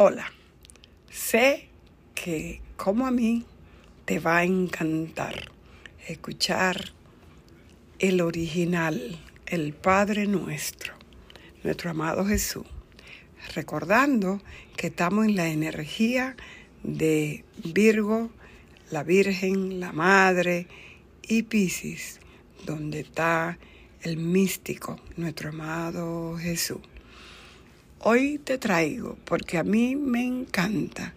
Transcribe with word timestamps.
Hola, 0.00 0.32
sé 1.10 1.70
que 2.14 2.62
como 2.76 3.04
a 3.04 3.10
mí 3.10 3.44
te 4.04 4.20
va 4.20 4.36
a 4.36 4.44
encantar 4.44 5.50
escuchar 6.06 6.92
el 7.98 8.20
original, 8.20 9.18
el 9.46 9.72
Padre 9.72 10.28
nuestro, 10.28 10.94
nuestro 11.64 11.90
amado 11.90 12.24
Jesús, 12.24 12.64
recordando 13.56 14.40
que 14.76 14.86
estamos 14.86 15.26
en 15.26 15.34
la 15.34 15.48
energía 15.48 16.36
de 16.84 17.44
Virgo, 17.64 18.30
la 18.92 19.02
Virgen, 19.02 19.80
la 19.80 19.90
Madre 19.90 20.68
y 21.22 21.42
Piscis, 21.42 22.20
donde 22.64 23.00
está 23.00 23.58
el 24.02 24.16
místico, 24.16 25.00
nuestro 25.16 25.48
amado 25.48 26.36
Jesús. 26.38 26.78
Hoy 28.00 28.38
te 28.38 28.58
traigo 28.58 29.18
porque 29.24 29.58
a 29.58 29.64
mí 29.64 29.96
me 29.96 30.24
encanta. 30.24 31.14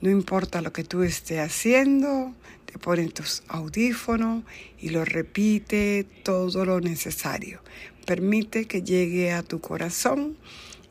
No 0.00 0.08
importa 0.08 0.62
lo 0.62 0.72
que 0.72 0.82
tú 0.82 1.02
estés 1.02 1.38
haciendo, 1.38 2.34
te 2.64 2.78
pones 2.78 3.12
tus 3.12 3.42
audífonos 3.46 4.42
y 4.80 4.88
lo 4.88 5.04
repite 5.04 6.06
todo 6.22 6.64
lo 6.64 6.80
necesario. 6.80 7.60
Permite 8.06 8.64
que 8.64 8.82
llegue 8.82 9.32
a 9.32 9.42
tu 9.42 9.60
corazón 9.60 10.38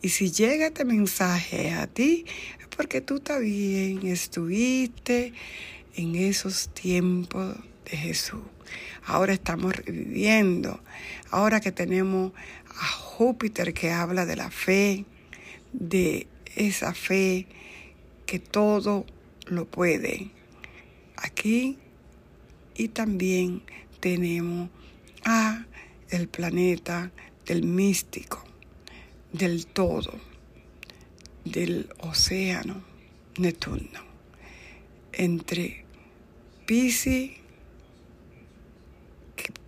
y 0.04 0.10
si 0.10 0.32
llega 0.32 0.68
este 0.68 0.86
mensaje 0.86 1.72
a 1.72 1.88
ti 1.88 2.26
es 2.60 2.68
porque 2.68 3.02
tú 3.02 3.20
también 3.20 4.06
estuviste 4.06 5.34
en 5.96 6.16
esos 6.16 6.70
tiempos 6.76 7.56
de 7.90 7.98
Jesús. 7.98 8.44
Ahora 9.04 9.34
estamos 9.34 9.76
reviviendo. 9.76 10.80
Ahora 11.32 11.60
que 11.60 11.72
tenemos 11.72 12.34
a 12.70 12.86
Júpiter 12.86 13.74
que 13.74 13.90
habla 13.90 14.28
de 14.28 14.36
la 14.36 14.52
fe, 14.52 15.06
de 15.74 16.28
esa 16.56 16.94
fe 16.94 17.48
que 18.26 18.40
todo 18.40 19.06
lo 19.48 19.66
puede. 19.66 20.30
Aquí 21.18 21.78
y 22.76 22.88
también 22.90 23.62
tenemos 24.00 24.70
a 25.26 25.66
el 26.10 26.28
planeta 26.28 27.12
del 27.46 27.64
místico, 27.64 28.44
del 29.32 29.66
todo, 29.68 30.14
del 31.46 31.90
océano 32.00 32.84
Neptuno, 33.38 34.00
entre 35.12 35.86
Pisces, 36.66 37.32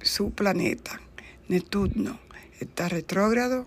su 0.01 0.31
planeta, 0.31 1.01
Neptuno, 1.47 2.19
está 2.59 2.89
retrógrado 2.89 3.65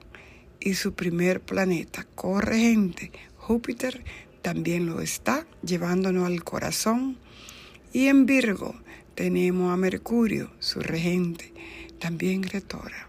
y 0.61 0.75
su 0.75 0.95
primer 0.95 1.41
planeta 1.41 2.07
corregente, 2.15 3.13
Júpiter, 3.37 4.05
también 4.43 4.87
lo 4.87 5.01
está, 5.01 5.47
llevándonos 5.63 6.27
al 6.27 6.45
corazón. 6.45 7.19
Y 7.93 8.07
en 8.07 8.27
Virgo 8.27 8.75
tenemos 9.15 9.73
a 9.73 9.77
Mercurio, 9.77 10.51
su 10.59 10.81
regente, 10.81 11.53
también 11.99 12.43
retrógrado. 12.43 13.09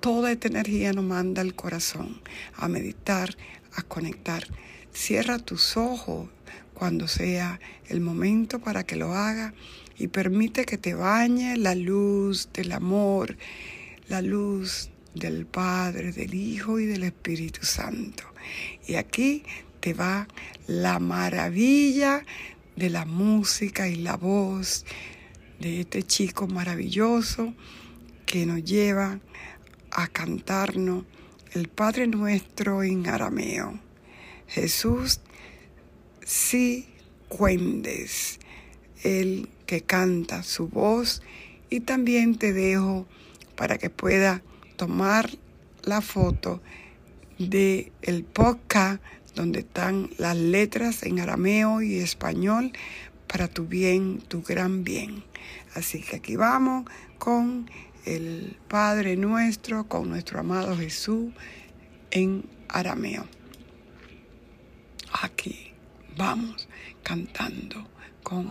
Toda 0.00 0.30
esta 0.30 0.48
energía 0.48 0.92
nos 0.92 1.04
manda 1.04 1.42
al 1.42 1.54
corazón 1.54 2.20
a 2.54 2.68
meditar, 2.68 3.36
a 3.74 3.82
conectar. 3.82 4.46
Cierra 4.92 5.38
tus 5.38 5.76
ojos 5.76 6.28
cuando 6.74 7.08
sea 7.08 7.58
el 7.88 8.00
momento 8.00 8.58
para 8.58 8.84
que 8.84 8.96
lo 8.96 9.14
haga 9.14 9.54
y 9.98 10.08
permite 10.08 10.64
que 10.66 10.78
te 10.78 10.94
bañe 10.94 11.56
la 11.56 11.74
luz 11.74 12.50
del 12.52 12.72
amor, 12.72 13.36
la 14.08 14.20
luz 14.20 14.90
del 15.18 15.46
Padre, 15.46 16.12
del 16.12 16.34
Hijo 16.34 16.78
y 16.78 16.86
del 16.86 17.02
Espíritu 17.02 17.64
Santo. 17.64 18.24
Y 18.86 18.94
aquí 18.94 19.42
te 19.80 19.94
va 19.94 20.28
la 20.66 20.98
maravilla 20.98 22.24
de 22.76 22.90
la 22.90 23.04
música 23.04 23.88
y 23.88 23.96
la 23.96 24.16
voz 24.16 24.84
de 25.60 25.80
este 25.80 26.02
chico 26.02 26.46
maravilloso 26.46 27.54
que 28.26 28.46
nos 28.46 28.62
lleva 28.64 29.20
a 29.90 30.08
cantarnos 30.08 31.04
el 31.52 31.68
Padre 31.68 32.06
nuestro 32.06 32.82
en 32.82 33.06
arameo. 33.08 33.80
Jesús 34.48 35.20
sí 36.24 36.86
cuendes, 37.28 38.38
el 39.02 39.48
que 39.66 39.80
canta 39.82 40.42
su 40.42 40.68
voz 40.68 41.22
y 41.70 41.80
también 41.80 42.36
te 42.36 42.52
dejo 42.52 43.06
para 43.56 43.78
que 43.78 43.90
pueda 43.90 44.42
tomar 44.76 45.30
la 45.82 46.00
foto 46.00 46.60
de 47.38 47.92
el 48.02 48.24
podcast 48.24 49.02
donde 49.34 49.60
están 49.60 50.10
las 50.18 50.36
letras 50.36 51.02
en 51.02 51.20
arameo 51.20 51.82
y 51.82 51.96
español 51.96 52.72
para 53.26 53.48
tu 53.48 53.66
bien, 53.66 54.20
tu 54.20 54.42
gran 54.42 54.84
bien. 54.84 55.24
Así 55.74 56.00
que 56.00 56.16
aquí 56.16 56.36
vamos 56.36 56.86
con 57.18 57.70
el 58.04 58.56
Padre 58.68 59.16
nuestro, 59.16 59.88
con 59.88 60.08
nuestro 60.08 60.40
amado 60.40 60.76
Jesús 60.76 61.32
en 62.10 62.44
arameo. 62.68 63.26
Aquí 65.22 65.72
vamos 66.16 66.68
cantando 67.02 67.86
con 68.22 68.50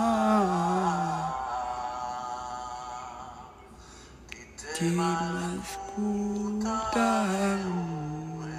Keep 4.81 4.93
my 4.93 5.61
school 5.61 6.57
down. 6.59 8.49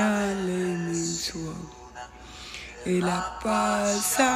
les 0.45 1.33
et 2.85 3.01
la 3.01 3.39
passa 3.43 4.29